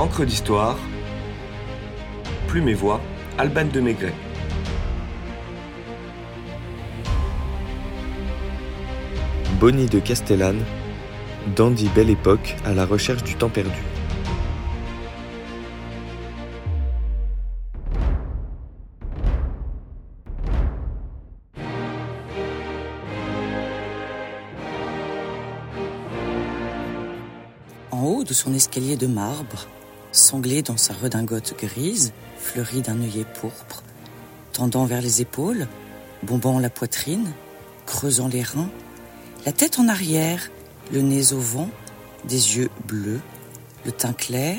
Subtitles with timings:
[0.00, 0.78] Encre d'histoire,
[2.48, 3.02] Plume et Voix,
[3.36, 4.14] Alban de Maigret.
[9.60, 10.64] Bonnie de Castellane,
[11.54, 13.82] Dandy Belle Époque à la recherche du temps perdu.
[27.90, 29.66] En haut de son escalier de marbre,
[30.12, 33.82] sanglé dans sa redingote grise, fleurie d'un œillet pourpre,
[34.52, 35.68] tendant vers les épaules,
[36.22, 37.32] bombant la poitrine,
[37.86, 38.70] creusant les reins,
[39.46, 40.50] la tête en arrière,
[40.92, 41.70] le nez au vent,
[42.24, 43.20] des yeux bleus,
[43.84, 44.58] le teint clair,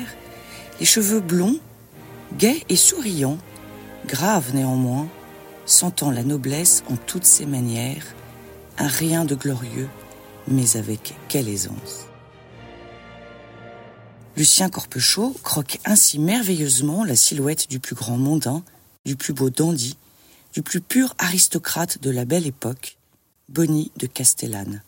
[0.80, 1.58] les cheveux blonds,
[2.38, 3.38] gai et souriant,
[4.06, 5.08] grave néanmoins,
[5.66, 8.06] sentant la noblesse en toutes ses manières,
[8.78, 9.88] un rien de glorieux,
[10.48, 12.06] mais avec quelle aisance.
[14.36, 18.62] Lucien Corpechot croque ainsi merveilleusement la silhouette du plus grand mondain,
[19.04, 19.96] du plus beau dandy,
[20.54, 22.96] du plus pur aristocrate de la belle époque,
[23.50, 24.82] Bonnie de Castellane,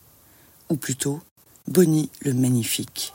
[0.69, 1.21] ou plutôt
[1.67, 3.13] Bonnie le Magnifique.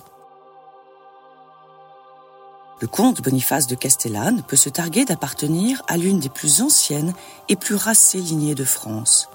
[2.80, 7.12] Le comte Boniface de Castellane peut se targuer d'appartenir à l'une des plus anciennes
[7.48, 9.28] et plus racées lignées de France.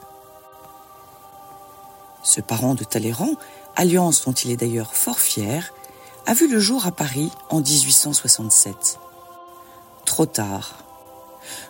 [2.23, 3.35] Ce parent de Talleyrand,
[3.75, 5.74] alliance dont il est d'ailleurs fort fier,
[6.25, 8.99] a vu le jour à Paris en 1867.
[10.05, 10.73] Trop tard.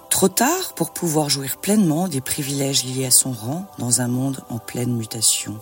[0.09, 4.43] Trop tard pour pouvoir jouir pleinement des privilèges liés à son rang dans un monde
[4.49, 5.59] en pleine mutation.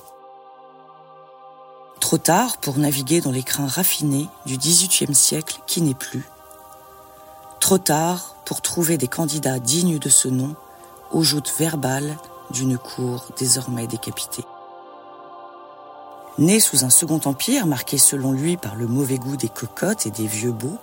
[1.99, 6.29] Trop tard pour naviguer dans les crins raffinés du XVIIIe siècle qui n'est plus.
[7.59, 10.55] Trop tard pour trouver des candidats dignes de ce nom
[11.11, 12.15] aux joutes verbales
[12.51, 14.45] d'une cour désormais décapitée.
[16.39, 20.11] Né sous un second empire marqué selon lui par le mauvais goût des cocottes et
[20.11, 20.79] des vieux beaux,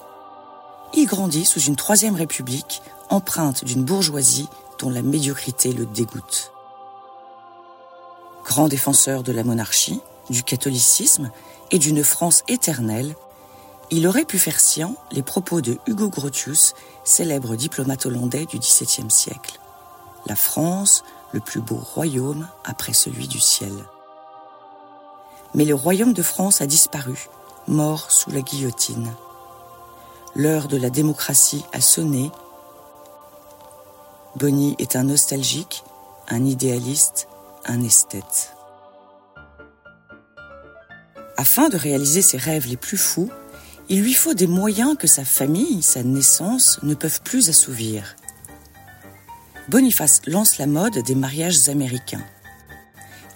[0.94, 4.48] il grandit sous une troisième république empreinte d'une bourgeoisie
[4.78, 6.52] dont la médiocrité le dégoûte.
[8.44, 11.30] Grand défenseur de la monarchie, du catholicisme
[11.72, 13.16] et d'une France éternelle,
[13.90, 19.10] il aurait pu faire sien les propos de Hugo Grotius, célèbre diplomate hollandais du XVIIe
[19.10, 19.58] siècle.
[20.26, 23.72] La France, le plus beau royaume après celui du ciel
[25.54, 27.28] mais le royaume de France a disparu,
[27.66, 29.12] mort sous la guillotine.
[30.34, 32.30] L'heure de la démocratie a sonné.
[34.36, 35.82] Bonny est un nostalgique,
[36.28, 37.26] un idéaliste,
[37.66, 38.54] un esthète.
[41.36, 43.30] Afin de réaliser ses rêves les plus fous,
[43.88, 48.14] il lui faut des moyens que sa famille, sa naissance ne peuvent plus assouvir.
[49.68, 52.24] Boniface lance la mode des mariages américains.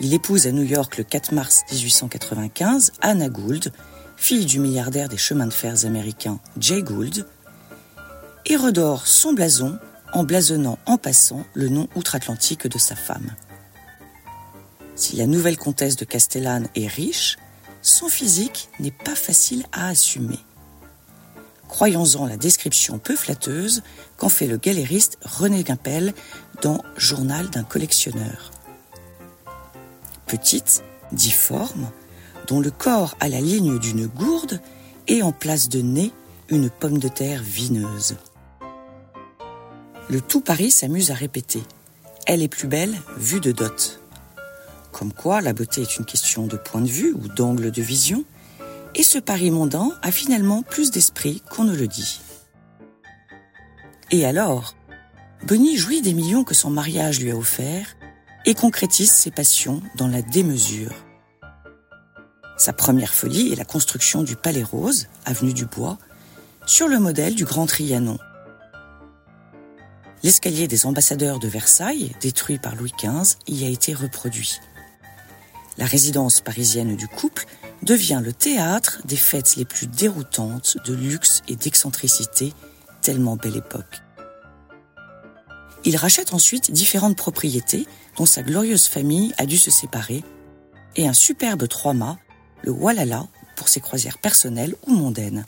[0.05, 3.73] Il épouse à New York le 4 mars 1895 Anna Gould,
[4.19, 7.27] fille du milliardaire des chemins de fer américains Jay Gould,
[8.45, 9.79] et redore son blason
[10.13, 13.31] en blasonnant en passant le nom outre-Atlantique de sa femme.
[14.95, 17.39] Si la nouvelle comtesse de Castellane est riche,
[17.81, 20.41] son physique n'est pas facile à assumer.
[21.67, 23.83] Croyons-en la description peu flatteuse
[24.19, 26.13] qu'en fait le galériste René Gimpel
[26.61, 28.51] dans Journal d'un collectionneur
[30.37, 31.93] petite, difforme,
[32.49, 34.61] dont le corps a la ligne d'une gourde
[35.07, 36.11] et en place de nez
[36.49, 38.17] une pomme de terre vineuse.
[40.11, 41.63] Le tout Paris s'amuse à répéter
[42.27, 44.01] Elle est plus belle vue de dot.
[44.91, 48.25] Comme quoi la beauté est une question de point de vue ou d'angle de vision,
[48.97, 52.21] et ce Paris mondain a finalement plus d'esprit qu'on ne le dit.
[54.11, 54.75] Et alors
[55.47, 57.97] Bonnie jouit des millions que son mariage lui a offerts
[58.45, 60.93] et concrétise ses passions dans la démesure.
[62.57, 65.99] Sa première folie est la construction du Palais Rose, avenue du Bois,
[66.67, 68.19] sur le modèle du Grand Trianon.
[70.23, 74.61] L'escalier des ambassadeurs de Versailles, détruit par Louis XV, y a été reproduit.
[75.77, 77.47] La résidence parisienne du couple
[77.83, 82.55] devient le théâtre des fêtes les plus déroutantes de luxe et d'excentricité,
[83.03, 84.04] tellement belle époque.
[85.85, 87.87] Il rachète ensuite différentes propriétés
[88.17, 90.25] dont sa glorieuse famille a dû se séparer,
[90.97, 92.19] et un superbe trois-mâts,
[92.63, 93.27] le Walala,
[93.57, 95.45] pour ses croisières personnelles ou mondaines.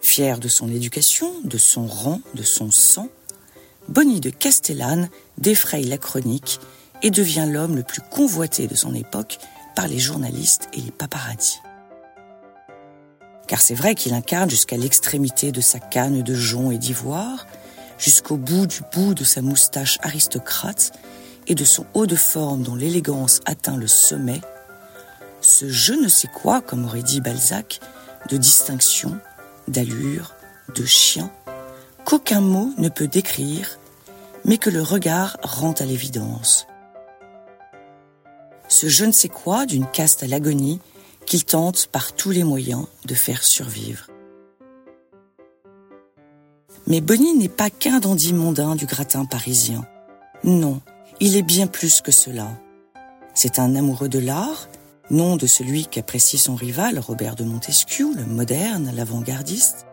[0.00, 3.08] Fier de son éducation, de son rang, de son sang,
[3.88, 5.08] Bonnie de Castellane
[5.38, 6.60] défraye la chronique
[7.02, 9.38] et devient l'homme le plus convoité de son époque
[9.74, 11.60] par les journalistes et les paparazzis.
[13.46, 17.46] Car c'est vrai qu'il incarne jusqu'à l'extrémité de sa canne de jonc et d'ivoire
[17.98, 20.92] jusqu'au bout du bout de sa moustache aristocrate
[21.46, 24.40] et de son haut de forme dont l'élégance atteint le sommet,
[25.40, 27.80] ce je ne sais quoi, comme aurait dit Balzac,
[28.28, 29.18] de distinction,
[29.66, 30.34] d'allure,
[30.74, 31.30] de chien,
[32.04, 33.78] qu'aucun mot ne peut décrire,
[34.44, 36.66] mais que le regard rend à l'évidence.
[38.68, 40.80] Ce je ne sais quoi d'une caste à l'agonie
[41.26, 44.06] qu'il tente par tous les moyens de faire survivre.
[46.88, 49.84] Mais Bonnie n'est pas qu'un dandy mondain du gratin parisien.
[50.42, 50.80] Non,
[51.20, 52.48] il est bien plus que cela.
[53.34, 54.70] C'est un amoureux de l'art,
[55.10, 59.86] non de celui qu'apprécie son rival Robert de Montesquieu, le moderne, l'avant-gardiste,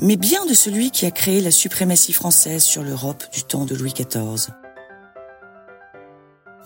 [0.00, 3.76] mais bien de celui qui a créé la suprématie française sur l'Europe du temps de
[3.76, 4.52] Louis XIV.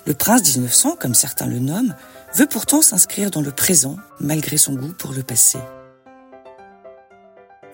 [0.06, 1.94] Le prince 1900, comme certains le nomment,
[2.35, 5.59] veut pourtant s'inscrire dans le présent malgré son goût pour le passé.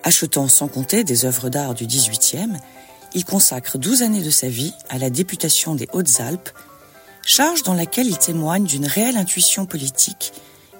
[0.03, 2.59] Achetant sans compter des œuvres d'art du XVIIIe,
[3.15, 6.51] il consacre 12 années de sa vie à la députation des Hautes-Alpes,
[7.25, 10.33] charge dans laquelle il témoigne d'une réelle intuition politique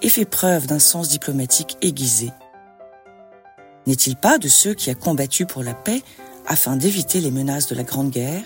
[0.03, 2.31] et fait preuve d'un sens diplomatique aiguisé.
[3.87, 6.03] N'est-il pas de ceux qui a combattu pour la paix
[6.47, 8.45] afin d'éviter les menaces de la Grande Guerre?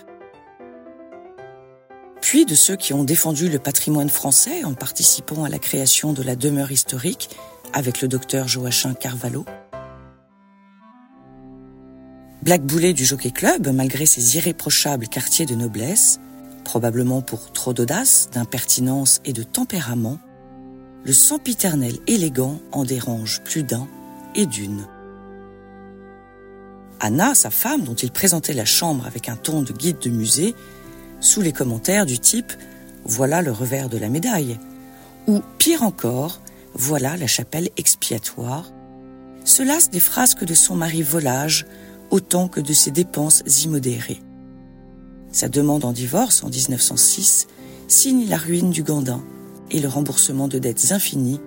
[2.20, 6.22] Puis de ceux qui ont défendu le patrimoine français en participant à la création de
[6.22, 7.28] la demeure historique
[7.72, 9.44] avec le docteur Joachim Carvalho
[12.42, 16.18] Black Boulet du Jockey Club, malgré ses irréprochables quartiers de noblesse,
[16.64, 20.18] probablement pour trop d'audace, d'impertinence et de tempérament,
[21.04, 23.86] le sempiternel élégant en dérange plus d'un
[24.34, 24.88] et d'une.
[26.98, 30.56] Anna, sa femme, dont il présentait la chambre avec un ton de guide de musée,
[31.20, 32.52] sous les commentaires du type
[33.04, 34.58] Voilà le revers de la médaille,
[35.28, 36.40] ou pire encore,
[36.74, 38.72] Voilà la chapelle expiatoire,
[39.44, 41.66] se lasse des frasques de son mari volage
[42.12, 44.22] autant que de ses dépenses immodérées.
[45.32, 47.48] Sa demande en divorce en 1906
[47.88, 49.24] signe la ruine du Gandin
[49.70, 51.40] et le remboursement de dettes infinies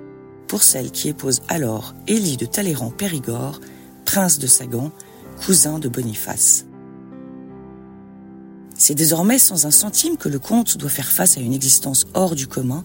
[0.47, 3.62] pour celle qui épouse alors Élie de Talleyrand-Périgord,
[4.06, 4.91] prince de Sagan,
[5.45, 6.65] cousin de Boniface.
[8.75, 12.35] C'est désormais sans un centime que le comte doit faire face à une existence hors
[12.35, 12.83] du commun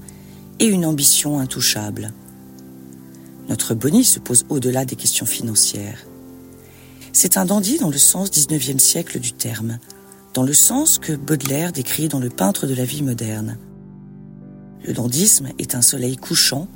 [0.58, 2.12] et une ambition intouchable.
[3.48, 6.06] Notre Bonnie se pose au-delà des questions financières.
[7.12, 9.78] C'est un dandy dans le sens 19e siècle du terme,
[10.32, 13.58] dans le sens que Baudelaire décrit dans Le peintre de la vie moderne.
[14.86, 16.68] Le dandisme est un soleil couchant,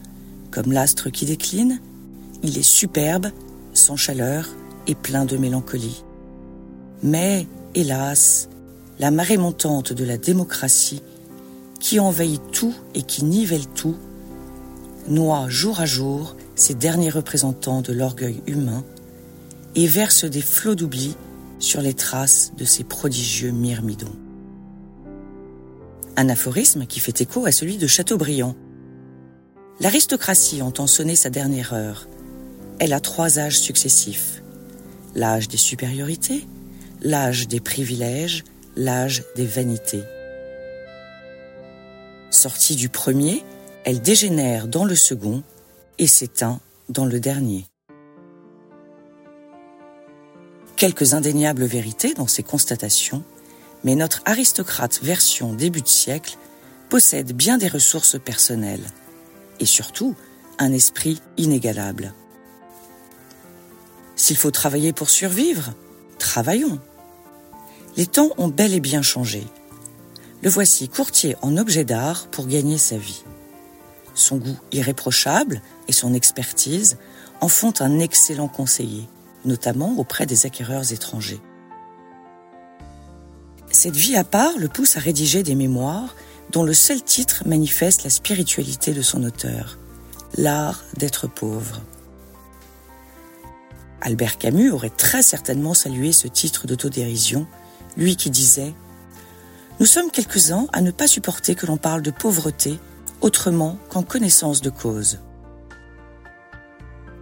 [0.50, 1.80] comme l'astre qui décline,
[2.42, 3.28] il est superbe,
[3.74, 4.48] sans chaleur
[4.88, 6.02] et plein de mélancolie.
[7.02, 7.46] Mais,
[7.76, 8.48] hélas,
[8.98, 11.02] la marée montante de la démocratie,
[11.78, 13.96] qui envahit tout et qui nivelle tout,
[15.08, 18.84] noie jour à jour ces derniers représentants de l'orgueil humain
[19.74, 21.16] et verse des flots d'oubli
[21.58, 24.14] sur les traces de ces prodigieux myrmidons.
[26.16, 28.54] Un aphorisme qui fait écho à celui de Chateaubriand.
[29.80, 32.08] L'aristocratie entend sonner sa dernière heure.
[32.78, 34.42] Elle a trois âges successifs.
[35.16, 36.46] L'âge des supériorités,
[37.02, 38.44] l'âge des privilèges,
[38.76, 40.04] l'âge des vanités.
[42.30, 43.44] Sortie du premier,
[43.84, 45.42] elle dégénère dans le second
[45.98, 47.66] et s'éteint dans le dernier
[50.76, 53.22] quelques indéniables vérités dans ces constatations,
[53.84, 56.36] mais notre aristocrate version début de siècle
[56.88, 58.86] possède bien des ressources personnelles
[59.60, 60.14] et surtout
[60.58, 62.12] un esprit inégalable.
[64.16, 65.74] S'il faut travailler pour survivre,
[66.18, 66.78] travaillons.
[67.96, 69.44] Les temps ont bel et bien changé.
[70.42, 73.24] Le voici courtier en objets d'art pour gagner sa vie.
[74.14, 76.98] Son goût irréprochable et son expertise
[77.40, 79.08] en font un excellent conseiller
[79.44, 81.40] notamment auprès des acquéreurs étrangers.
[83.70, 86.14] Cette vie à part le pousse à rédiger des mémoires
[86.50, 89.78] dont le seul titre manifeste la spiritualité de son auteur,
[90.36, 91.80] l'art d'être pauvre.
[94.00, 97.46] Albert Camus aurait très certainement salué ce titre d'autodérision,
[97.96, 98.68] lui qui disait⁇
[99.80, 102.78] Nous sommes quelques-uns à ne pas supporter que l'on parle de pauvreté
[103.22, 105.20] autrement qu'en connaissance de cause.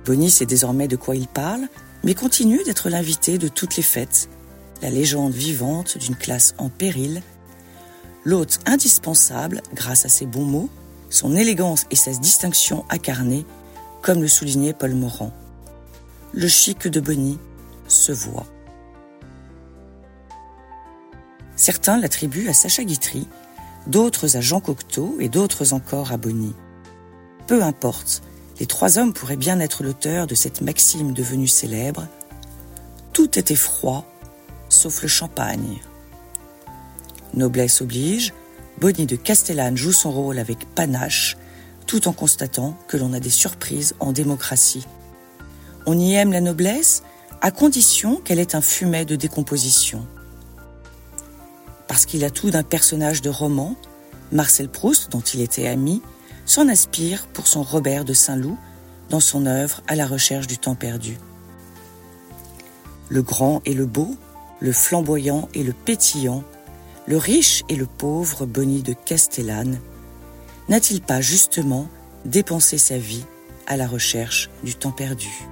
[0.05, 1.69] Bonny sait désormais de quoi il parle,
[2.05, 4.29] mais continue d'être l'invité de toutes les fêtes,
[4.83, 7.23] la légende vivante d'une classe en péril,
[8.25, 10.71] l'hôte indispensable grâce à ses bons mots,
[11.11, 13.45] son élégance et sa distinction incarnée,
[14.01, 15.33] comme le soulignait Paul Morand.
[16.33, 17.39] Le chic de Bonny
[17.89, 18.47] se voit.
[21.57, 23.29] Certains l'attribuent à Sacha Guitry,
[23.87, 26.55] d'autres à Jean Cocteau et d'autres encore à Bonny.
[27.47, 28.23] Peu importe,
[28.63, 32.07] les trois hommes pourraient bien être l'auteur de cette maxime devenue célèbre.
[33.13, 34.07] Tout était froid,
[34.69, 35.81] sauf le champagne.
[37.35, 38.33] Noblesse oblige,
[38.81, 41.37] Bonnie de Castellane joue son rôle avec panache,
[41.89, 44.87] tout en constatant que l'on a des surprises en démocratie.
[45.85, 47.03] On y aime la noblesse
[47.41, 50.07] à condition qu'elle ait un fumet de décomposition.
[51.89, 53.75] Parce qu'il a tout d'un personnage de roman,
[54.31, 56.01] Marcel Proust, dont il était ami,
[56.45, 58.59] s'en aspire pour son Robert de Saint-Loup
[59.11, 61.19] dans son œuvre À la recherche du temps perdu.
[63.09, 64.17] Le grand et le beau,
[64.61, 66.45] le flamboyant et le pétillant,
[67.07, 69.79] le riche et le pauvre Bonnie de Castellane,
[70.69, 71.89] n'a-t-il pas justement
[72.25, 73.25] dépensé sa vie
[73.67, 75.52] à la recherche du temps perdu?